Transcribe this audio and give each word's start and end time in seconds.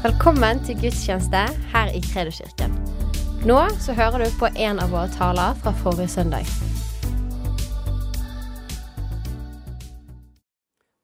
Velkommen 0.00 0.62
til 0.64 0.78
gudstjeneste 0.80 1.40
her 1.74 1.90
i 1.92 1.98
Kredoskirken. 2.00 2.72
Nå 3.44 3.58
så 3.84 3.92
hører 3.92 4.22
du 4.24 4.38
på 4.40 4.48
en 4.48 4.80
av 4.80 4.94
våre 4.94 5.10
taler 5.12 5.58
fra 5.60 5.74
forrige 5.76 6.08
søndag. 6.08 6.48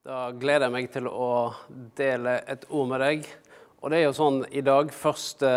Da 0.00 0.30
gleder 0.32 0.64
jeg 0.64 0.74
meg 0.78 0.88
til 0.96 1.10
å 1.12 1.28
dele 2.00 2.38
et 2.48 2.64
ord 2.70 2.88
med 2.94 3.04
deg. 3.04 3.28
Og 3.84 3.92
det 3.92 4.00
er 4.00 4.06
jo 4.06 4.16
sånn 4.16 4.40
i 4.48 4.64
dag, 4.64 4.88
første 4.88 5.50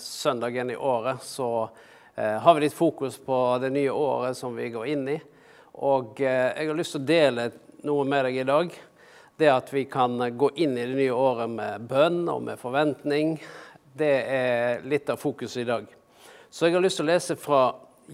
søndagen 0.00 0.72
i 0.72 0.80
året, 0.80 1.20
så 1.20 1.68
eh, 2.16 2.40
har 2.40 2.56
vi 2.56 2.64
litt 2.64 2.80
fokus 2.80 3.20
på 3.20 3.42
det 3.60 3.74
nye 3.76 3.92
året 3.92 4.40
som 4.40 4.56
vi 4.56 4.72
går 4.72 4.88
inn 4.94 5.04
i. 5.18 5.20
Og 5.84 6.24
eh, 6.24 6.54
jeg 6.56 6.72
har 6.72 6.80
lyst 6.80 6.96
til 6.96 7.04
å 7.04 7.12
dele 7.12 7.50
noe 7.84 8.08
med 8.08 8.24
deg 8.30 8.40
i 8.40 8.48
dag. 8.56 8.80
Det 9.40 9.48
at 9.48 9.72
vi 9.72 9.84
kan 9.84 10.36
gå 10.36 10.50
inn 10.54 10.78
i 10.78 10.82
det 10.84 10.94
nye 10.98 11.12
året 11.16 11.48
med 11.48 11.84
bønn 11.88 12.26
og 12.28 12.42
med 12.44 12.58
forventning, 12.60 13.38
det 13.96 14.16
er 14.28 14.82
litt 14.84 15.08
av 15.08 15.16
fokuset 15.16 15.62
i 15.62 15.68
dag. 15.70 15.86
Så 16.52 16.66
jeg 16.66 16.76
har 16.76 16.84
lyst 16.84 17.00
til 17.00 17.06
å 17.06 17.14
lese 17.14 17.36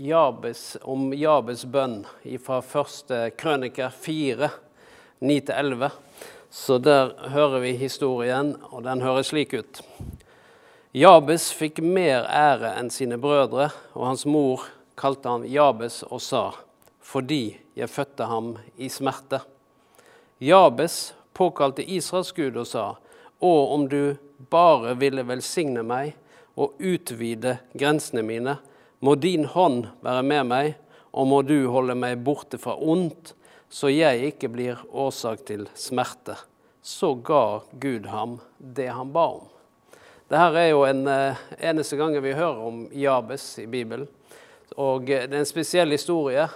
Jabes, 0.07 0.61
om 0.87 1.09
Jabes 1.19 1.65
bønn 1.67 1.97
fra 2.45 2.61
første 2.63 3.33
krøniker 3.35 3.91
4, 3.91 4.53
9-11. 5.19 5.91
Så 6.47 6.79
der 6.79 7.11
hører 7.35 7.59
vi 7.67 7.75
historien, 7.81 8.55
og 8.71 8.87
den 8.87 9.03
høres 9.03 9.35
slik 9.35 9.59
ut. 9.59 9.83
Jabes 10.95 11.49
fikk 11.51 11.83
mer 11.83 12.31
ære 12.31 12.77
enn 12.79 12.95
sine 12.95 13.19
brødre, 13.19 13.73
og 13.99 14.13
hans 14.13 14.23
mor 14.31 14.71
kalte 14.95 15.35
han 15.35 15.51
Jabes 15.51 16.05
og 16.07 16.23
sa, 16.23 16.47
fordi 17.03 17.57
jeg 17.75 17.91
fødte 17.91 18.31
ham 18.31 18.55
i 18.79 18.87
smerte. 18.87 19.43
Jabes 20.37 21.16
påkalte 21.37 21.85
Israels 21.85 22.33
Gud 22.33 22.57
og 22.57 22.69
sa, 22.69 22.87
Å, 23.39 23.53
om 23.75 23.85
du 23.93 24.17
bare 24.51 24.95
ville 24.97 25.27
velsigne 25.29 25.83
meg 25.85 26.15
og 26.57 26.81
utvide 26.81 27.59
grensene 27.77 28.25
mine, 28.25 28.57
må 29.05 29.15
din 29.21 29.45
hånd 29.53 29.91
være 30.01 30.23
med 30.25 30.49
meg, 30.49 30.71
og 31.13 31.29
må 31.29 31.43
du 31.45 31.69
holde 31.73 31.97
meg 31.97 32.23
borte 32.25 32.59
fra 32.61 32.77
ondt, 32.81 33.35
så 33.69 33.91
jeg 33.93 34.33
ikke 34.33 34.51
blir 34.53 34.81
årsak 34.89 35.45
til 35.49 35.67
smerte. 35.77 36.37
Så 36.81 37.15
ga 37.27 37.61
Gud 37.73 38.07
ham 38.09 38.39
det 38.57 38.89
han 38.95 39.13
ba 39.13 39.27
om. 39.41 39.47
Dette 40.27 40.59
er 40.59 40.71
jo 40.73 40.85
en 40.87 41.05
eh, 41.11 41.41
eneste 41.71 41.99
gangen 41.99 42.23
vi 42.25 42.35
hører 42.35 42.63
om 42.67 42.85
Jabes 42.95 43.45
i 43.63 43.67
Bibelen. 43.71 44.09
Og 44.75 45.11
eh, 45.11 45.27
det 45.29 45.37
er 45.37 45.43
en 45.45 45.49
spesiell 45.49 45.93
historie. 45.95 46.47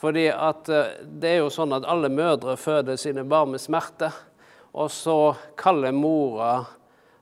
Fordi 0.00 0.28
at 0.28 0.68
eh, 0.68 1.02
det 1.06 1.30
er 1.30 1.42
jo 1.42 1.50
sånn 1.52 1.74
at 1.76 1.86
alle 1.88 2.10
mødre 2.12 2.56
føder 2.60 2.98
sine 3.00 3.24
barn 3.28 3.54
med 3.54 3.62
smerte. 3.62 4.10
Og 4.74 4.90
så 4.90 5.34
kaller 5.58 5.94
mora 5.94 6.64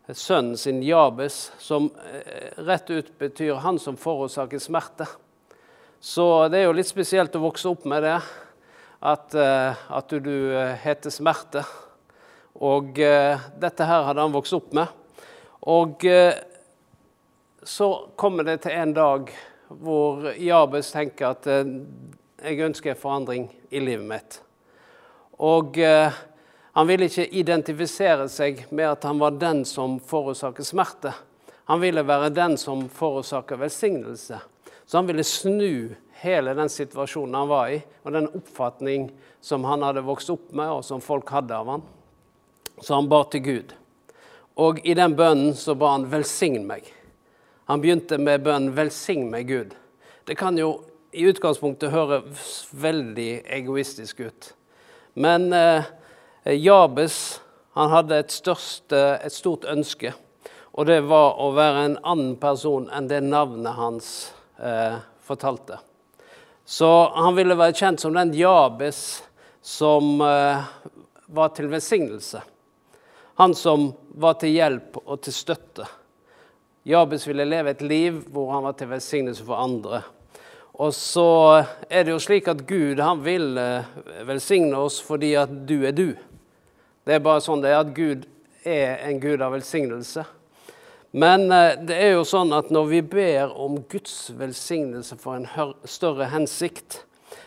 sønnen 0.09 0.57
sin 0.59 0.81
Jabes, 0.85 1.53
som 1.61 1.91
eh, 2.09 2.49
rett 2.65 2.91
ut 2.91 3.13
betyr 3.19 3.61
'han 3.61 3.79
som 3.79 3.97
forårsaker 3.97 4.59
smerte'. 4.59 5.09
Så 6.01 6.49
det 6.49 6.59
er 6.59 6.65
jo 6.65 6.73
litt 6.75 6.89
spesielt 6.91 7.37
å 7.37 7.45
vokse 7.45 7.69
opp 7.69 7.85
med 7.87 8.03
det, 8.03 8.19
at, 9.03 9.35
at 9.35 9.77
at 9.91 10.09
du 10.09 10.51
heter 10.83 11.11
Smerte. 11.11 11.63
Og 12.59 12.95
dette 12.95 13.87
her 13.87 14.03
hadde 14.03 14.21
han 14.21 14.35
vokst 14.35 14.53
opp 14.53 14.73
med. 14.75 14.89
Og 15.63 16.03
så 17.63 17.89
kommer 18.17 18.43
det 18.43 18.63
til 18.63 18.73
en 18.73 18.93
dag 18.93 19.31
hvor 19.69 20.33
Jabes 20.35 20.91
tenker 20.91 21.31
at 21.31 21.47
jeg 22.43 22.61
ønsker 22.67 22.99
forandring 22.99 23.47
i 23.71 23.81
livet 23.81 24.07
mitt. 24.07 24.39
Og 25.43 25.79
eh, 25.79 26.13
han 26.73 26.89
ville 26.89 27.07
ikke 27.09 27.29
identifisere 27.39 28.29
seg 28.33 28.65
med 28.71 28.89
at 28.89 29.05
han 29.07 29.21
var 29.21 29.37
den 29.39 29.63
som 29.69 29.99
forårsaker 30.01 30.67
smerte. 30.67 31.13
Han 31.71 31.83
ville 31.83 32.05
være 32.07 32.33
den 32.35 32.57
som 32.59 32.89
forårsaker 32.91 33.61
velsignelse. 33.61 34.41
Så 34.87 34.99
han 34.99 35.07
ville 35.07 35.25
snu 35.25 35.95
hele 36.23 36.55
den 36.55 36.71
situasjonen 36.71 37.35
han 37.35 37.51
var 37.51 37.71
i, 37.75 37.79
og 38.03 38.15
den 38.15 38.31
oppfatning 38.31 39.11
som 39.43 39.65
han 39.67 39.83
hadde 39.83 40.05
vokst 40.07 40.31
opp 40.31 40.51
med, 40.55 40.71
og 40.71 40.85
som 40.87 41.03
folk 41.03 41.31
hadde 41.35 41.57
av 41.57 41.71
han. 41.71 41.85
Så 42.83 42.95
han 42.95 43.11
ba 43.11 43.23
til 43.31 43.45
Gud. 43.47 43.75
Og 44.59 44.83
i 44.85 44.95
den 44.99 45.15
bønnen 45.17 45.55
så 45.57 45.75
ba 45.75 45.95
han 45.95 46.07
'velsign 46.07 46.67
meg'. 46.67 46.93
Han 47.65 47.81
begynte 47.81 48.19
med 48.19 48.43
bønnen 48.45 48.75
'velsign 48.75 49.31
meg, 49.31 49.51
Gud'. 49.51 49.73
Det 50.25 50.37
kan 50.39 50.59
jo 50.59 50.85
i 51.13 51.27
utgangspunktet 51.29 51.93
høres 51.93 52.67
veldig 52.73 53.45
egoistisk 53.53 54.25
ut. 54.25 54.53
Men 55.15 55.53
eh, 55.53 55.85
Jabes 56.57 57.41
han 57.77 57.93
hadde 57.93 58.19
et, 58.21 58.33
største, 58.33 59.01
et, 59.21 59.33
stort 59.33 59.67
ønske, 59.69 60.15
og 60.73 60.89
det 60.89 61.03
var 61.09 61.37
å 61.41 61.51
være 61.57 61.85
en 61.87 61.99
annen 62.01 62.37
person 62.41 62.89
enn 62.93 63.09
det 63.11 63.21
navnet 63.25 63.77
hans 63.77 64.09
eh, 64.57 64.97
fortalte. 65.25 65.79
Så 66.65 66.89
han 67.13 67.37
ville 67.37 67.59
være 67.59 67.77
kjent 67.77 68.01
som 68.01 68.17
den 68.17 68.33
Jabes 68.37 69.23
som 69.61 70.17
eh, 70.25 70.65
var 71.33 71.53
til 71.57 71.69
velsignelse. 71.73 72.41
Han 73.41 73.57
som 73.57 73.91
var 74.21 74.41
til 74.41 74.57
hjelp 74.57 74.97
og 75.05 75.21
til 75.25 75.37
støtte. 75.37 75.89
Jabes 76.89 77.29
ville 77.29 77.47
leve 77.47 77.73
et 77.73 77.85
liv 77.85 78.25
hvor 78.33 78.53
han 78.57 78.65
var 78.65 78.77
til 78.81 78.91
velsignelse 78.91 79.45
for 79.45 79.61
andre. 79.61 80.03
Og 80.81 80.95
så 80.97 81.65
er 81.91 82.05
det 82.05 82.15
jo 82.15 82.21
slik 82.23 82.49
at 82.49 82.65
Gud 82.69 83.01
han 83.03 83.21
vil 83.25 83.59
eh, 83.61 83.89
velsigne 84.25 84.79
oss 84.81 85.01
fordi 85.05 85.35
at 85.37 85.53
du 85.69 85.83
er 85.85 85.93
du. 85.93 86.15
Det 87.05 87.17
er 87.17 87.25
bare 87.25 87.43
sånn 87.45 87.61
det 87.65 87.73
er 87.73 87.83
at 87.83 87.93
Gud 87.97 88.25
er 88.65 89.03
en 89.09 89.21
gud 89.21 89.43
av 89.43 89.53
velsignelse. 89.53 90.25
Men 91.13 91.53
eh, 91.53 91.77
det 91.77 91.99
er 92.01 92.15
jo 92.15 92.25
sånn 92.25 92.55
at 92.57 92.73
når 92.73 92.89
vi 92.89 93.01
ber 93.05 93.53
om 93.61 93.83
Guds 93.85 94.31
velsignelse 94.39 95.19
for 95.21 95.37
en 95.37 95.75
større 95.85 96.31
hensikt, 96.33 97.03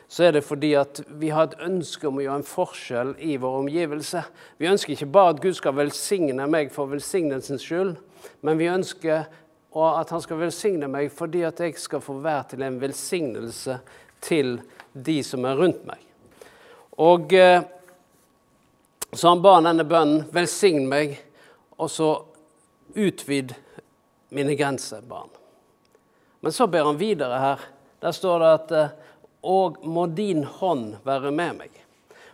så 0.08 0.28
er 0.28 0.35
det 0.35 0.46
fordi 0.46 0.75
at 0.78 1.02
vi 1.18 1.31
har 1.34 1.50
et 1.50 1.64
ønske 1.66 2.06
om 2.08 2.19
å 2.19 2.24
gjøre 2.24 2.44
en 2.44 2.47
forskjell 2.47 3.16
i 3.25 3.40
vår 3.41 3.58
omgivelse. 3.64 4.22
Vi 4.62 4.69
ønsker 4.69 4.94
ikke 4.94 5.09
bare 5.18 5.34
at 5.34 5.41
Gud 5.41 5.58
skal 5.58 5.78
velsigne 5.80 6.46
meg 6.52 6.69
for 6.74 6.91
velsignelsens 6.94 7.66
skyld, 7.66 7.96
men 8.46 8.62
vi 8.62 8.69
ønsker 8.69 9.25
og 9.75 10.00
at 10.00 10.09
han 10.16 10.24
skal 10.24 10.40
velsigne 10.40 10.88
meg 10.88 11.12
fordi 11.12 11.44
at 11.47 11.59
jeg 11.59 11.75
skal 11.80 12.03
få 12.03 12.18
være 12.24 12.52
til 12.53 12.63
en 12.63 12.80
velsignelse 12.80 13.78
til 14.24 14.58
de 14.94 15.18
som 15.24 15.46
er 15.46 15.59
rundt 15.59 15.84
meg. 15.88 16.00
Og 17.03 17.34
eh, 17.34 17.62
Så 19.16 19.30
han 19.30 19.41
ba 19.41 19.62
denne 19.64 19.85
bønnen, 19.88 20.25
velsign 20.31 20.90
meg, 20.91 21.14
og 21.80 21.88
så 21.88 22.09
utvid 23.00 23.53
mine 24.35 24.58
grenser, 24.59 25.06
ba 25.08 25.22
han. 25.22 25.31
Men 26.44 26.52
så 26.52 26.68
ber 26.68 26.90
han 26.90 27.00
videre 27.00 27.40
her. 27.40 27.64
Der 28.03 28.12
står 28.12 28.44
det 28.44 28.50
at 28.58 28.74
eh, 28.75 28.94
og 29.46 29.78
må 29.85 30.08
din 30.08 30.44
hånd 30.44 30.97
være 31.06 31.31
med 31.31 31.59
meg. 31.62 31.72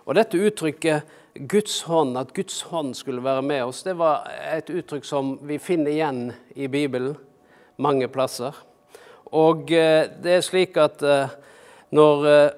Og 0.08 0.16
dette 0.18 0.40
uttrykket 0.40 1.10
Guds 1.52 1.82
hånd, 1.86 2.18
at 2.18 2.34
Guds 2.34 2.62
hånd 2.72 2.96
skulle 2.98 3.24
være 3.24 3.44
med 3.46 3.66
oss, 3.66 3.84
det 3.84 3.98
var 4.00 4.26
et 4.56 4.70
uttrykk 4.72 5.06
som 5.06 5.36
vi 5.48 5.60
finner 5.62 5.92
igjen 5.92 6.24
i 6.56 6.68
Bibelen 6.72 7.14
mange 7.82 8.08
plasser. 8.12 8.56
Og 9.32 9.72
eh, 9.72 10.10
det 10.22 10.36
er 10.38 10.44
slik 10.44 10.78
at 10.80 11.04
eh, 11.04 11.32
når 11.96 12.28
eh, 12.28 12.50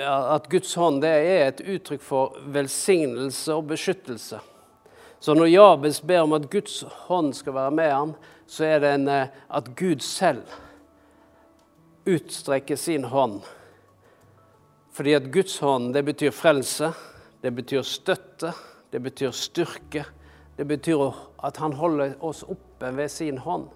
at 0.00 0.46
Guds 0.50 0.72
hånd 0.78 1.02
det 1.02 1.10
er 1.10 1.44
et 1.44 1.60
uttrykk 1.62 2.02
for 2.02 2.38
velsignelse 2.54 3.54
og 3.54 3.68
beskyttelse. 3.70 4.40
Så 5.20 5.34
når 5.36 5.50
Jabes 5.50 6.00
ber 6.00 6.24
om 6.24 6.34
at 6.38 6.48
Guds 6.50 6.80
hånd 7.06 7.34
skal 7.36 7.54
være 7.58 7.74
med 7.76 7.90
ham, 7.92 8.14
så 8.50 8.64
er 8.66 8.80
det 8.82 8.92
en, 8.96 9.08
at 9.10 9.68
Gud 9.78 10.00
selv 10.02 10.48
utstrekker 12.08 12.78
sin 12.80 13.04
hånd. 13.04 13.42
Fordi 14.96 15.12
at 15.18 15.28
Guds 15.30 15.58
hånd 15.62 15.92
det 15.94 16.02
betyr 16.08 16.32
frelse, 16.34 16.90
det 17.44 17.52
betyr 17.54 17.84
støtte, 17.86 18.54
det 18.90 19.02
betyr 19.04 19.30
styrke. 19.36 20.06
Det 20.56 20.66
betyr 20.68 21.04
at 21.44 21.60
han 21.60 21.76
holder 21.78 22.16
oss 22.24 22.42
oppe 22.42 22.90
ved 22.96 23.12
sin 23.12 23.38
hånd 23.44 23.68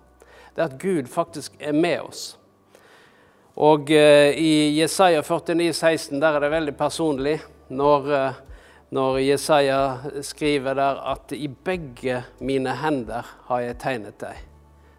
det 0.55 0.63
er 0.63 0.71
at 0.71 0.81
Gud 0.81 1.07
faktisk 1.11 1.53
er 1.61 1.73
med 1.73 2.01
oss. 2.01 2.39
Og 3.55 3.91
eh, 3.91 4.35
i 4.39 4.81
Jesaja 4.81 5.23
49, 5.23 5.73
16, 5.73 6.21
der 6.21 6.35
er 6.35 6.41
det 6.41 6.51
veldig 6.51 6.77
personlig. 6.77 7.37
Når, 7.69 8.09
eh, 8.15 8.41
når 8.91 9.19
Jesaja 9.19 9.79
skriver 10.23 10.75
der 10.75 11.01
at 11.13 11.33
'i 11.33 11.49
begge 11.49 12.25
mine 12.41 12.75
hender 12.77 13.23
har 13.47 13.61
jeg 13.61 13.79
tegnet 13.79 14.19
deg', 14.21 14.43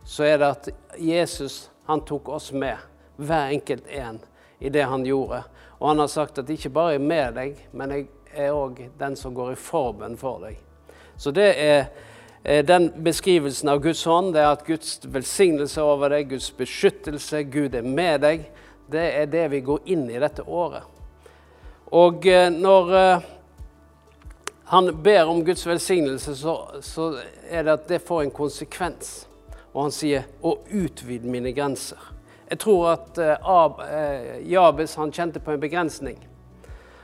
så 0.03 0.23
er 0.23 0.37
det 0.37 0.45
at 0.45 0.69
Jesus 0.97 1.71
han 1.87 2.01
tok 2.01 2.29
oss 2.29 2.51
med, 2.51 2.77
hver 3.17 3.51
enkelt 3.51 3.87
en, 3.87 4.19
i 4.59 4.69
det 4.69 4.83
han 4.83 5.05
gjorde. 5.05 5.43
Og 5.79 5.89
han 5.89 5.99
har 5.99 6.07
sagt 6.07 6.37
at 6.37 6.49
'ikke 6.49 6.69
bare 6.69 6.95
er 6.95 6.99
med 6.99 7.35
deg, 7.35 7.67
men 7.71 7.91
jeg 7.91 8.07
er 8.33 8.51
òg 8.51 8.89
den 8.99 9.15
som 9.15 9.33
går 9.33 9.51
i 9.51 9.55
forbønn 9.55 10.17
for 10.17 10.39
deg'. 10.39 10.57
Så 11.17 11.31
det 11.31 11.55
er 11.57 11.85
den 12.45 12.91
beskrivelsen 13.03 13.69
av 13.69 13.79
Guds 13.81 14.03
hånd 14.05 14.35
det 14.35 14.43
er 14.43 14.51
at 14.53 14.65
Guds 14.67 14.99
velsignelse 15.09 15.81
over 15.81 16.11
deg, 16.13 16.27
Guds 16.29 16.51
beskyttelse, 16.53 17.41
Gud 17.49 17.73
er 17.73 17.85
med 17.85 18.21
deg. 18.21 18.43
Det 18.91 19.05
er 19.17 19.31
det 19.31 19.47
vi 19.49 19.63
går 19.65 19.87
inn 19.89 20.03
i 20.13 20.19
dette 20.21 20.45
året. 20.45 20.85
Og 21.89 22.27
eh, 22.29 22.51
når, 22.53 22.91
eh, 22.99 23.25
han 24.69 24.91
ber 25.01 25.31
om 25.31 25.41
Guds 25.45 25.65
velsignelse, 25.65 26.35
så, 26.37 26.53
så 26.85 27.07
er 27.49 27.65
det 27.65 27.73
at 27.79 27.87
det 27.89 28.03
får 28.05 28.27
en 28.27 28.35
konsekvens. 28.35 29.15
Og 29.73 29.87
han 29.87 29.95
sier 29.95 30.27
'å 30.41 30.59
utvide 30.69 31.25
mine 31.25 31.53
grenser'. 31.53 32.11
Jeg 32.49 32.59
tror 32.61 32.91
at 32.93 33.17
Ab, 33.41 33.81
Jabes 34.45 34.95
han 34.95 35.11
kjente 35.11 35.41
på 35.41 35.51
en 35.51 35.59
begrensning. 35.59 36.19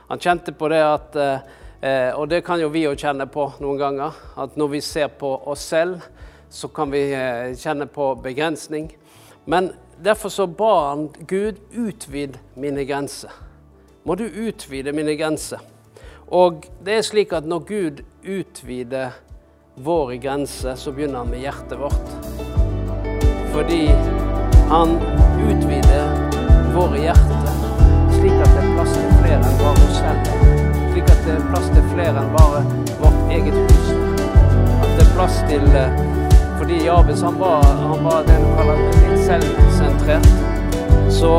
Han 0.08 0.18
kjente 0.18 0.54
på 0.54 0.68
det 0.70 0.78
at 0.78 1.16
uh, 1.84 2.18
Og 2.18 2.28
det 2.28 2.44
kan 2.44 2.60
jo 2.60 2.68
vi 2.72 2.84
jo 2.86 2.94
kjenne 2.96 3.26
på 3.26 3.48
noen 3.62 3.78
ganger. 3.80 4.18
At 4.36 4.56
når 4.56 4.68
vi 4.76 4.80
ser 4.80 5.08
på 5.08 5.34
oss 5.50 5.64
selv, 5.72 6.02
så 6.52 6.68
kan 6.68 6.92
vi 6.92 7.00
kjenne 7.56 7.86
på 7.88 8.14
begrensning. 8.22 8.90
Men 9.44 9.72
derfor 9.96 10.28
så 10.28 10.46
ba 10.46 10.90
han 10.90 11.08
Gud 11.26 11.62
utvid 11.72 12.38
mine 12.54 12.84
grenser. 12.84 13.32
Må 14.04 14.14
du 14.14 14.26
utvide 14.26 14.92
mine 14.92 15.14
grenser. 15.16 15.62
Og 16.28 16.66
det 16.84 16.98
er 16.98 17.06
slik 17.06 17.32
at 17.32 17.48
når 17.48 17.64
Gud 17.68 18.04
utvider 18.24 19.16
våre 19.76 20.16
grenser, 20.20 20.76
så 20.76 20.92
begynner 20.92 21.24
han 21.24 21.32
med 21.32 21.44
hjertet 21.44 21.80
vårt. 21.80 22.14
Fordi 23.52 23.86
han 24.72 24.96
utvider 25.48 26.14
våre 26.76 27.04
hjerter 27.08 27.42
slik 28.22 28.38
at 28.38 28.54
det 28.54 28.62
er 28.62 28.72
plass 28.76 28.94
til 28.94 29.12
flere 29.18 29.42
enn 29.42 29.60
bare 29.60 29.88
oss 29.88 29.98
selv. 29.98 30.41
Slik 31.02 31.16
at 31.16 31.24
det 31.26 31.34
er 31.34 31.46
plass 31.50 31.68
til 31.74 31.86
flere 31.90 32.20
enn 32.20 32.28
bare 32.30 32.60
vårt 33.00 33.30
eget 33.34 33.54
hus. 33.56 33.86
At 34.82 34.90
det 34.94 35.02
er 35.02 35.08
plass 35.16 35.38
til 35.48 35.64
eh, 35.74 35.96
Fordi 36.60 36.76
Jabes 36.84 37.22
han 37.26 37.38
var, 37.40 37.64
han 37.80 38.04
var 38.04 38.22
det 38.28 38.36
du 38.38 38.46
kaller 38.54 38.82
litt 38.84 39.24
selvsentrert. 39.26 40.28
Så 41.10 41.32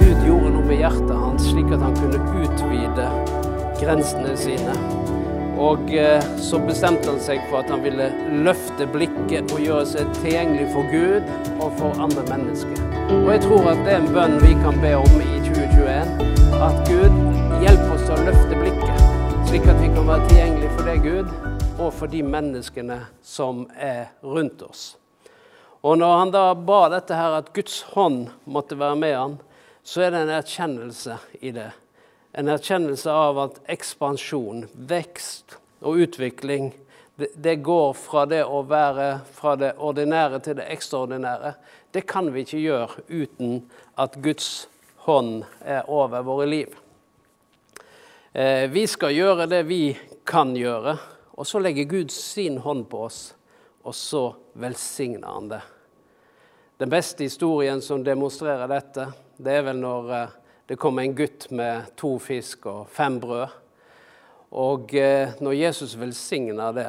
Gud 0.00 0.24
gjorde 0.26 0.50
noe 0.56 0.64
med 0.66 0.80
hjertet 0.80 1.12
hans, 1.14 1.46
slik 1.46 1.70
at 1.76 1.84
han 1.84 1.94
kunne 2.00 2.18
utvide 2.42 3.06
grensene 3.78 4.34
sine. 4.40 4.74
Og 5.62 5.94
eh, 5.94 6.26
så 6.42 6.58
bestemte 6.66 7.12
han 7.12 7.22
seg 7.22 7.44
for 7.52 7.60
at 7.60 7.70
han 7.70 7.84
ville 7.86 8.08
løfte 8.42 8.88
blikket 8.90 9.54
og 9.54 9.62
gjøre 9.62 9.86
seg 9.92 10.10
tilgjengelig 10.18 10.72
for 10.74 10.90
Gud 10.90 11.30
og 11.60 11.68
for 11.78 12.02
andre 12.02 12.26
mennesker. 12.32 12.82
Og 13.20 13.30
jeg 13.30 13.44
tror 13.46 13.70
at 13.76 13.86
det 13.86 13.94
er 13.94 14.02
en 14.02 14.10
bønn 14.16 14.40
vi 14.42 14.56
kan 14.64 14.82
be 14.82 14.96
om 14.98 15.22
i 15.22 15.38
2021. 15.46 16.18
At 16.62 16.82
Gud 16.90 17.22
hjelper 17.62 17.94
oss 17.94 18.04
til 18.08 18.16
å 18.16 18.26
løfte 18.26 18.51
slik 19.52 19.66
at 19.68 19.82
vi 19.82 19.88
kan 19.92 20.06
være 20.08 20.28
tilgjengelig 20.30 20.68
for 20.72 20.88
deg, 20.88 21.02
Gud, 21.04 21.32
og 21.76 21.90
for 21.92 22.08
de 22.08 22.22
menneskene 22.24 22.96
som 23.20 23.66
er 23.76 24.06
rundt 24.24 24.62
oss. 24.64 24.84
Og 25.84 25.98
når 26.00 26.14
han 26.16 26.32
da 26.32 26.44
ba 26.56 26.78
dette 26.94 27.18
her, 27.20 27.36
at 27.36 27.50
Guds 27.52 27.82
hånd 27.92 28.30
måtte 28.48 28.78
være 28.80 28.96
med 28.96 29.12
han, 29.12 29.36
så 29.84 30.06
er 30.06 30.14
det 30.14 30.22
en 30.24 30.34
erkjennelse 30.38 31.18
i 31.44 31.52
det 31.52 31.68
en 32.32 32.48
erkjennelse 32.48 33.12
av 33.12 33.40
at 33.42 33.58
ekspansjon, 33.74 34.64
vekst 34.72 35.58
og 35.84 36.00
utvikling 36.06 36.70
det, 37.20 37.28
det, 37.36 37.58
går 37.60 37.92
fra 37.98 38.24
det 38.24 38.40
å 38.48 38.62
være 38.64 39.18
fra 39.36 39.52
det 39.60 39.74
ordinære 39.76 40.40
til 40.46 40.56
det 40.62 40.70
ekstraordinære. 40.72 41.52
Det 41.92 42.06
kan 42.08 42.32
vi 42.32 42.46
ikke 42.46 42.62
gjøre 42.62 43.04
uten 43.12 43.58
at 44.00 44.16
Guds 44.24 44.48
hånd 45.04 45.42
er 45.60 45.84
over 45.92 46.24
våre 46.24 46.48
liv. 46.48 46.81
Eh, 48.34 48.70
vi 48.70 48.86
skal 48.86 49.12
gjøre 49.12 49.44
det 49.44 49.58
vi 49.68 49.92
kan 50.24 50.54
gjøre, 50.56 50.94
og 51.36 51.44
så 51.44 51.60
legger 51.60 51.84
Gud 51.84 52.12
sin 52.14 52.54
hånd 52.64 52.86
på 52.88 53.02
oss, 53.04 53.34
og 53.84 53.92
så 53.92 54.22
velsigner 54.56 55.34
han 55.34 55.50
det. 55.50 55.58
Den 56.80 56.88
beste 56.94 57.26
historien 57.28 57.82
som 57.84 58.00
demonstrerer 58.00 58.72
dette, 58.72 59.04
det 59.36 59.58
er 59.58 59.66
vel 59.66 59.82
når 59.82 60.08
eh, 60.16 60.32
det 60.72 60.80
kom 60.80 61.02
en 61.02 61.18
gutt 61.18 61.50
med 61.52 61.92
to 62.00 62.14
fisk 62.24 62.70
og 62.72 62.88
fem 62.88 63.20
brød. 63.20 63.52
Og 64.64 64.96
eh, 64.96 65.36
når 65.44 65.58
Jesus 65.60 65.98
velsigner 66.00 66.72
det, 66.80 66.88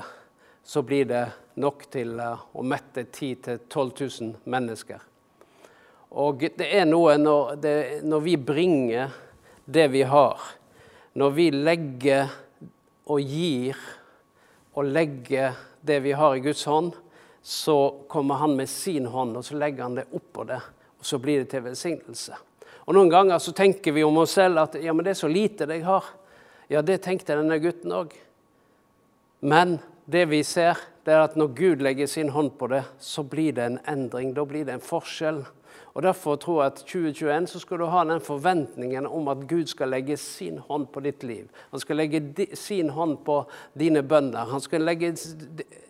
så 0.64 0.80
blir 0.80 1.12
det 1.12 1.28
nok 1.60 1.90
til 1.92 2.24
å 2.24 2.64
mette 2.64 3.04
10 3.12 3.36
000-12 3.68 3.96
000 4.00 4.34
mennesker. 4.48 5.04
Og 6.24 6.48
det 6.56 6.72
er 6.72 6.88
noe 6.88 7.20
når, 7.20 7.56
det, 7.60 7.78
når 8.08 8.28
vi 8.32 8.40
bringer 8.40 9.24
det 9.68 9.90
vi 9.92 10.08
har, 10.08 10.54
når 11.20 11.36
vi 11.36 11.50
legger 11.54 12.32
og 13.10 13.22
gir 13.22 13.78
og 14.74 14.88
legger 14.90 15.58
det 15.86 16.00
vi 16.06 16.16
har 16.18 16.36
i 16.36 16.42
Guds 16.42 16.64
hånd, 16.66 16.94
så 17.44 17.78
kommer 18.10 18.40
han 18.40 18.56
med 18.56 18.70
sin 18.72 19.06
hånd, 19.06 19.36
og 19.38 19.46
så 19.46 19.58
legger 19.60 19.84
han 19.84 20.00
det 20.00 20.08
oppå 20.16 20.46
det, 20.48 20.60
og 20.98 21.06
så 21.06 21.20
blir 21.20 21.44
det 21.44 21.52
til 21.52 21.66
velsignelse. 21.66 22.38
Og 22.88 22.96
Noen 22.96 23.12
ganger 23.12 23.40
så 23.40 23.54
tenker 23.56 23.96
vi 23.96 24.04
om 24.04 24.18
oss 24.24 24.36
selv 24.40 24.64
at 24.64 24.78
ja, 24.82 24.94
men 24.96 25.06
det 25.06 25.14
er 25.14 25.22
så 25.22 25.32
lite 25.32 25.68
det 25.68 25.82
jeg 25.82 25.88
har. 25.88 26.08
Ja, 26.72 26.82
det 26.82 27.02
tenkte 27.04 27.38
denne 27.38 27.60
gutten 27.64 27.94
òg. 27.96 28.16
Men 29.44 29.78
det 30.06 30.26
vi 30.32 30.42
ser, 30.48 30.80
det 31.04 31.14
er 31.14 31.26
at 31.26 31.36
når 31.40 31.52
Gud 31.56 31.84
legger 31.84 32.08
sin 32.08 32.32
hånd 32.32 32.56
på 32.60 32.70
det, 32.72 32.84
så 33.00 33.24
blir 33.28 33.56
det 33.56 33.68
en 33.68 33.80
endring. 33.92 34.34
Da 34.36 34.46
blir 34.48 34.66
det 34.68 34.78
en 34.78 34.84
forskjell. 34.84 35.44
Og 35.94 36.02
Derfor 36.02 36.36
tror 36.36 36.64
jeg 36.64 36.72
at 36.72 36.80
2021 36.80 37.48
så 37.48 37.60
skal 37.60 37.80
du 37.80 37.86
ha 37.86 38.04
den 38.10 38.22
forventningen 38.22 39.06
om 39.06 39.28
at 39.30 39.46
Gud 39.50 39.68
skal 39.70 39.92
legge 39.94 40.18
sin 40.18 40.58
hånd 40.58 40.88
på 40.94 41.04
ditt 41.06 41.24
liv. 41.24 41.46
Han 41.72 41.80
skal 41.80 42.02
legge 42.02 42.48
sin 42.58 42.90
hånd 42.90 43.18
på 43.26 43.44
dine 43.78 44.02
bønder. 44.04 44.50
Han 44.50 44.62
skal 44.62 44.82
legge 44.82 45.14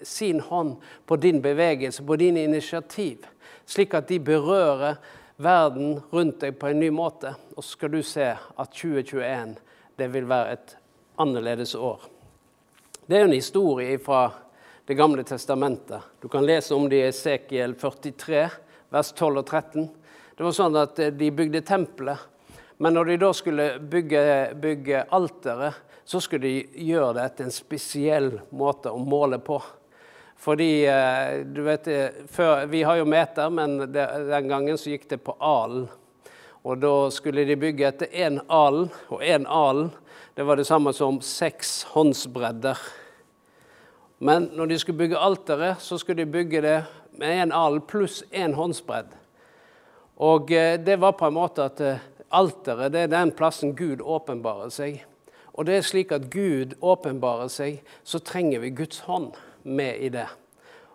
sin 0.04 0.40
hånd 0.40 0.76
på 1.08 1.16
din 1.16 1.42
bevegelse, 1.42 2.04
på 2.04 2.16
dine 2.20 2.44
initiativ. 2.44 3.24
Slik 3.66 3.94
at 3.94 4.10
de 4.10 4.20
berører 4.20 5.00
verden 5.38 6.02
rundt 6.12 6.42
deg 6.44 6.60
på 6.60 6.68
en 6.68 6.84
ny 6.84 6.92
måte. 6.92 7.36
Og 7.56 7.64
så 7.64 7.78
skal 7.78 7.96
du 7.96 8.02
se 8.04 8.34
at 8.36 8.76
2021 8.76 9.56
det 9.96 10.14
vil 10.14 10.28
være 10.30 10.58
et 10.58 10.78
annerledes 11.18 11.76
år. 11.76 12.10
Det 13.08 13.18
er 13.18 13.24
en 13.28 13.40
historie 13.40 14.00
fra 14.00 14.32
Det 14.84 14.98
gamle 15.00 15.24
testamentet. 15.24 16.02
Du 16.20 16.28
kan 16.28 16.44
lese 16.44 16.76
om 16.76 16.90
det 16.92 16.98
i 16.98 17.06
Esekiel 17.08 17.72
43, 17.80 18.50
vers 18.94 19.12
12 19.18 19.42
og 19.42 19.46
13. 19.50 19.88
Det 20.38 20.46
var 20.46 20.56
sånn 20.56 20.78
at 20.78 21.00
eh, 21.02 21.14
de 21.14 21.32
bygde 21.34 21.64
tempelet. 21.66 22.30
Men 22.82 22.98
når 22.98 23.12
de 23.12 23.18
da 23.22 23.32
skulle 23.34 23.68
bygge, 23.80 24.24
bygge 24.62 25.06
alteret, 25.14 25.82
så 26.06 26.20
skulle 26.22 26.50
de 26.50 26.84
gjøre 26.90 27.14
det 27.18 27.26
etter 27.30 27.48
en 27.48 27.56
spesiell 27.56 28.30
måte 28.52 28.92
å 28.92 29.00
måle 29.00 29.40
på. 29.42 29.60
Fordi 30.44 30.72
eh, 30.90 31.42
du 31.48 31.62
vet, 31.66 31.88
eh, 31.88 32.24
før, 32.30 32.66
Vi 32.68 32.84
har 32.84 33.00
jo 33.00 33.10
meter, 33.10 33.50
men 33.50 33.78
det, 33.94 34.08
den 34.30 34.50
gangen 34.52 34.78
så 34.78 34.92
gikk 34.92 35.08
det 35.10 35.22
på 35.24 35.38
alen. 35.40 35.88
Og 36.64 36.80
da 36.80 36.96
skulle 37.12 37.46
de 37.48 37.60
bygge 37.60 37.88
etter 37.90 38.12
én 38.14 38.40
alen, 38.48 38.90
og 39.12 39.24
én 39.24 39.48
alen 39.48 39.90
det 40.34 40.46
var 40.48 40.58
det 40.58 40.66
samme 40.66 40.94
som 40.96 41.20
seks 41.22 41.84
håndsbredder. 41.94 42.80
Men 44.24 44.48
når 44.56 44.72
de 44.72 44.80
skulle 44.80 45.02
bygge 45.04 45.20
alteret, 45.20 45.82
så 45.84 45.98
skulle 46.00 46.24
de 46.24 46.32
bygge 46.32 46.62
det 46.64 46.78
med 47.20 47.44
én 47.44 47.52
alen 47.52 47.84
pluss 47.84 48.22
én 48.32 48.56
håndsbredd. 48.56 49.12
Og 50.24 50.52
eh, 50.52 50.78
det 50.80 50.96
var 51.02 51.18
på 51.20 51.28
en 51.28 51.36
måte 51.36 51.66
at 51.68 51.82
alteret 52.34 52.94
det 52.94 53.02
er 53.04 53.12
den 53.12 53.34
plassen 53.36 53.76
Gud 53.76 54.00
åpenbarer 54.00 54.72
seg. 54.72 55.02
Og 55.54 55.68
det 55.68 55.76
er 55.76 55.86
slik 55.86 56.14
at 56.16 56.30
Gud 56.34 56.78
åpenbarer 56.82 57.52
seg, 57.52 57.84
så 58.04 58.22
trenger 58.24 58.64
vi 58.64 58.72
Guds 58.74 59.04
hånd 59.10 59.36
med 59.64 60.00
i 60.02 60.10
det. 60.14 60.30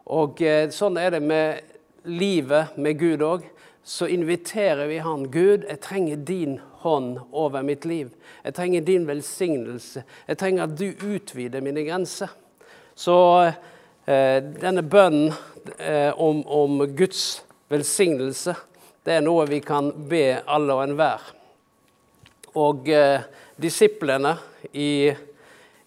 Og 0.08 0.40
eh, 0.42 0.70
sånn 0.72 0.96
er 0.96 1.12
det 1.14 1.22
med 1.22 2.08
livet 2.08 2.80
med 2.80 2.98
Gud 2.98 3.22
òg. 3.22 3.46
Så 3.84 4.08
inviterer 4.10 4.88
vi 4.88 4.98
Han. 5.04 5.28
Gud, 5.32 5.64
jeg 5.68 5.80
trenger 5.84 6.16
din 6.16 6.58
hånd 6.82 7.20
over 7.32 7.62
mitt 7.62 7.84
liv. 7.84 8.10
Jeg 8.44 8.56
trenger 8.56 8.84
din 8.84 9.06
velsignelse. 9.08 10.02
Jeg 10.28 10.38
trenger 10.38 10.64
at 10.64 10.76
du 10.76 10.90
utvider 10.92 11.64
mine 11.64 11.84
grenser. 11.86 12.32
Så 12.98 13.16
eh, 14.10 14.38
denne 14.42 14.82
bønnen 14.82 15.30
eh, 15.78 16.10
om, 16.18 16.40
om, 16.46 16.80
Guds 16.98 17.44
velsignelse, 17.70 18.56
det 19.06 19.14
er 19.14 19.22
noe 19.22 19.46
vi 19.46 19.60
kan 19.62 19.92
be 20.10 20.40
alle 20.42 20.74
og 20.74 20.82
enhver. 20.82 21.28
Og 22.58 22.90
eh, 22.90 23.22
disiplene 23.54 24.34
i, 24.72 25.14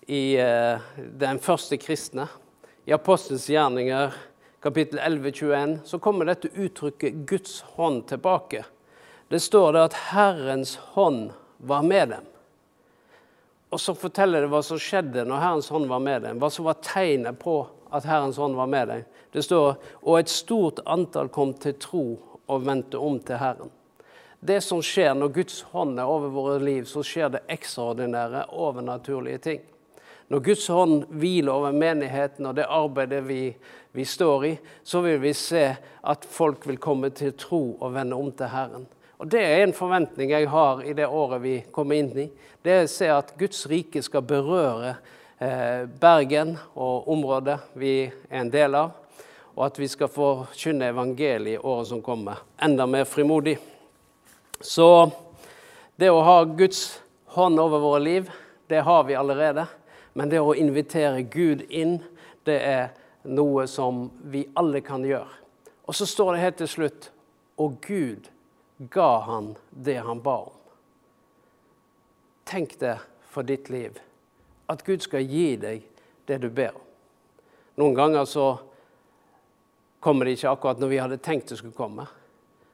i 0.07 0.23
eh, 0.39 0.87
den 0.95 1.43
første 1.43 1.75
kristne 1.81 2.29
i 2.87 2.95
Apostelens 2.95 3.49
gjerninger 3.51 4.15
kapittel 4.63 5.03
11-21 5.03 5.77
så 5.91 5.99
kommer 5.99 6.31
dette 6.31 6.53
uttrykket 6.55 7.25
'Guds 7.27 7.59
hånd' 7.75 8.05
tilbake. 8.07 8.63
Det 9.27 9.43
står 9.43 9.73
det 9.73 9.87
at 9.89 9.99
Herrens 10.13 10.77
hånd 10.95 11.33
var 11.57 11.83
med 11.83 12.15
dem. 12.15 12.31
Og 13.71 13.79
så 13.79 13.95
forteller 13.95 14.43
det 14.43 14.51
hva 14.51 14.59
som 14.65 14.79
skjedde 14.81 15.23
når 15.27 15.39
Herrens 15.39 15.69
hånd 15.71 15.87
var 15.87 16.01
med 16.03 16.25
dem. 16.25 16.39
Hva 16.41 16.49
som 16.51 16.67
var 16.67 16.81
tegnet 16.83 17.39
på 17.39 17.61
at 17.91 18.07
Herrens 18.07 18.39
hånd 18.39 18.55
var 18.55 18.67
med 18.67 18.87
dem. 18.87 19.03
Det 19.31 19.43
står 19.43 19.77
og 20.01 20.17
et 20.19 20.31
stort 20.31 20.81
antall 20.85 21.31
kom 21.31 21.53
til 21.59 21.77
tro 21.79 22.05
og 22.51 22.65
vendte 22.67 22.99
om 22.99 23.19
til 23.23 23.39
Herren. 23.39 23.71
Det 24.41 24.57
som 24.65 24.81
skjer 24.83 25.13
når 25.15 25.35
Guds 25.35 25.59
hånd 25.71 25.99
er 26.01 26.09
over 26.09 26.31
våre 26.33 26.59
liv, 26.63 26.87
så 26.89 27.03
skjer 27.05 27.29
det 27.35 27.43
ekstraordinære, 27.53 28.47
overnaturlige 28.49 29.43
ting. 29.43 29.59
Når 30.31 30.39
Guds 30.47 30.65
hånd 30.71 31.05
hviler 31.11 31.51
over 31.53 31.75
menigheten 31.75 32.47
og 32.49 32.55
det 32.57 32.65
arbeidet 32.65 33.21
vi, 33.27 33.51
vi, 33.91 34.05
står 34.07 34.45
i, 34.47 34.51
så 34.83 35.03
vil 35.05 35.19
vi 35.21 35.33
se 35.37 35.65
at 35.77 36.25
folk 36.25 36.65
vil 36.67 36.79
komme 36.81 37.11
til 37.13 37.35
tro 37.37 37.61
og 37.77 37.93
vende 37.93 38.17
om 38.17 38.31
til 38.31 38.49
Herren. 38.49 38.87
Og 39.21 39.27
Det 39.27 39.41
er 39.45 39.59
en 39.61 39.73
forventning 39.73 40.31
jeg 40.33 40.47
har 40.49 40.79
i 40.81 40.95
det 40.97 41.05
året 41.05 41.43
vi 41.43 41.59
kommer 41.69 41.93
inn 41.93 42.07
i. 42.17 42.23
Det 42.57 42.71
er 42.73 42.87
å 42.87 42.89
se 42.89 43.09
at 43.13 43.35
Guds 43.37 43.67
rike 43.69 44.01
skal 44.01 44.23
berøre 44.25 44.95
eh, 45.37 45.85
Bergen 45.85 46.55
og 46.73 47.11
området 47.13 47.59
vi 47.77 47.91
er 48.07 48.39
en 48.39 48.49
del 48.49 48.79
av. 48.79 48.95
Og 49.53 49.67
at 49.67 49.77
vi 49.77 49.91
skal 49.93 50.09
forkynne 50.09 50.89
evangeliet 50.89 51.59
i 51.59 51.61
året 51.61 51.91
som 51.91 52.01
kommer, 52.01 52.41
enda 52.57 52.89
mer 52.89 53.05
frimodig. 53.05 53.59
Så 54.57 54.89
det 56.01 56.09
å 56.09 56.25
ha 56.25 56.41
Guds 56.49 56.97
hånd 57.37 57.61
over 57.61 57.85
våre 57.85 58.01
liv, 58.01 58.33
det 58.73 58.81
har 58.89 59.05
vi 59.05 59.21
allerede. 59.21 59.67
Men 60.17 60.33
det 60.33 60.41
å 60.41 60.57
invitere 60.57 61.27
Gud 61.29 61.67
inn, 61.69 61.99
det 62.41 62.57
er 62.57 62.89
noe 63.29 63.69
som 63.69 64.07
vi 64.33 64.47
alle 64.57 64.81
kan 64.81 65.05
gjøre. 65.05 65.29
Og 65.85 65.93
så 65.93 66.09
står 66.09 66.33
det 66.33 66.45
helt 66.47 66.61
til 66.65 66.75
slutt 66.79 67.11
Og 67.61 67.77
Gud 67.85 68.31
ga 68.89 69.19
han 69.19 69.55
det 69.69 69.97
han 69.97 70.21
ba 70.21 70.37
om. 70.37 70.57
Tenk 72.43 72.79
det 72.79 72.97
for 73.29 73.43
ditt 73.43 73.69
liv. 73.69 73.99
At 74.65 74.83
Gud 74.83 75.01
skal 75.01 75.21
gi 75.21 75.55
deg 75.55 75.85
det 76.25 76.37
du 76.41 76.49
ber 76.49 76.73
om. 76.75 76.87
Noen 77.81 77.95
ganger 77.95 78.25
så 78.25 78.45
kommer 79.99 80.25
det 80.25 80.35
ikke 80.35 80.49
akkurat 80.51 80.81
når 80.81 80.91
vi 80.91 80.99
hadde 81.01 81.21
tenkt 81.21 81.51
det 81.51 81.59
skulle 81.61 81.77
komme. 81.77 82.07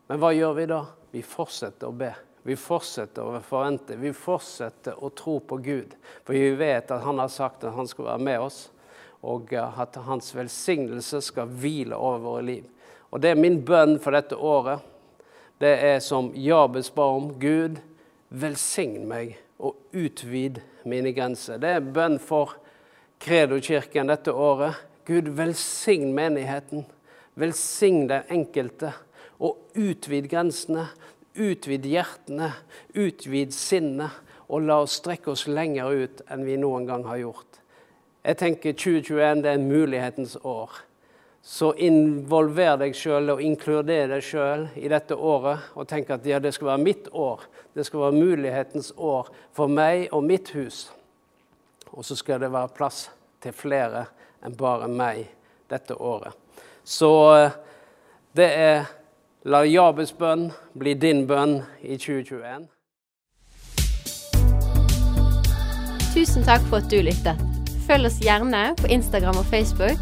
Men 0.08 0.22
hva 0.22 0.32
gjør 0.32 0.56
vi 0.58 0.66
da? 0.72 0.80
Vi 1.12 1.22
fortsetter 1.26 1.92
å 1.92 1.96
be. 1.96 2.14
Vi 2.48 2.56
fortsetter 2.56 3.28
å 3.28 3.42
forvente. 3.44 3.98
Vi 4.00 4.14
fortsetter 4.16 5.04
å 5.04 5.12
tro 5.12 5.38
på 5.44 5.60
Gud. 5.60 5.96
For 6.24 6.34
vi 6.38 6.56
vet 6.56 6.92
at 6.96 7.04
Han 7.04 7.20
har 7.20 7.32
sagt 7.32 7.66
at 7.68 7.76
Han 7.76 7.88
skal 7.88 8.14
være 8.14 8.24
med 8.24 8.40
oss, 8.40 8.70
og 9.22 9.52
at 9.54 10.00
Hans 10.08 10.32
velsignelse 10.36 11.20
skal 11.26 11.52
hvile 11.52 12.00
over 12.00 12.24
våre 12.24 12.46
liv. 12.48 12.70
Og 13.12 13.20
Det 13.22 13.34
er 13.34 13.42
min 13.42 13.60
bønn 13.66 14.00
for 14.00 14.16
dette 14.16 14.36
året. 14.36 14.80
Det 15.58 15.74
er 15.84 16.00
som 16.00 16.30
Jabes 16.36 16.92
ba 16.94 17.08
om. 17.18 17.32
Gud, 17.42 17.80
velsign 18.30 19.08
meg 19.10 19.38
og 19.58 19.78
utvid 19.96 20.60
mine 20.86 21.14
grenser. 21.18 21.58
Det 21.58 21.72
er 21.78 21.88
bønn 21.96 22.20
for 22.22 22.54
Kredo-kirken 23.24 24.12
dette 24.12 24.34
året. 24.34 24.78
Gud, 25.08 25.32
velsign 25.34 26.14
menigheten. 26.14 26.86
Velsign 27.38 28.08
den 28.10 28.30
enkelte, 28.34 28.94
og 29.40 29.58
utvid 29.78 30.30
grensene. 30.30 30.88
Utvid 31.38 31.86
hjertene, 31.86 32.52
utvid 32.98 33.54
sinnet, 33.54 34.14
og 34.50 34.64
la 34.66 34.80
oss 34.82 34.96
strekke 35.02 35.30
oss 35.34 35.46
lenger 35.46 35.94
ut 35.94 36.24
enn 36.34 36.46
vi 36.48 36.56
noen 36.58 36.88
gang 36.90 37.04
har 37.06 37.20
gjort. 37.22 37.60
Jeg 38.26 38.40
tenker 38.42 38.74
2021 38.74 39.44
det 39.46 39.52
er 39.54 39.62
mulighetens 39.62 40.34
år. 40.42 40.82
Så 41.48 41.70
involver 41.80 42.76
deg 42.82 42.96
sjøl 42.98 43.32
og 43.32 43.42
inkluder 43.42 44.10
deg 44.12 44.24
sjøl 44.26 44.66
i 44.76 44.90
dette 44.92 45.16
året. 45.16 45.70
Og 45.80 45.88
tenk 45.88 46.12
at 46.12 46.26
ja, 46.28 46.42
det 46.44 46.52
skal 46.58 46.74
være 46.74 46.84
mitt 46.84 47.08
år. 47.16 47.46
Det 47.72 47.86
skal 47.88 48.04
være 48.04 48.20
mulighetens 48.20 48.92
år 48.98 49.30
for 49.56 49.72
meg 49.72 50.10
og 50.12 50.26
mitt 50.28 50.52
hus. 50.58 50.90
Og 51.96 52.04
så 52.04 52.18
skal 52.20 52.44
det 52.44 52.52
være 52.52 52.74
plass 52.76 53.06
til 53.40 53.56
flere 53.56 54.10
enn 54.44 54.58
bare 54.60 54.90
meg 54.92 55.24
dette 55.72 55.96
året. 55.96 56.36
Så 56.84 57.12
eh, 57.38 57.56
det 58.36 58.50
er 58.52 58.90
La 59.48 59.64
Jabes 59.64 60.12
bønn 60.20 60.50
bli 60.76 60.98
din 61.00 61.24
bønn 61.30 61.62
i 61.80 61.96
2021. 61.96 62.68
Tusen 66.12 66.44
takk 66.44 66.68
for 66.68 66.82
at 66.82 66.92
du 66.92 67.00
lyttet. 67.06 67.40
Følg 67.88 68.12
oss 68.12 68.20
gjerne 68.20 68.74
på 68.82 68.92
Instagram 68.92 69.40
og 69.40 69.48
Facebook, 69.48 70.02